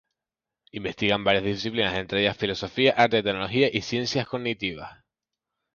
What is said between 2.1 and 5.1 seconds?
ellas filosofía, arte, tecnología y ciencias cognitivas.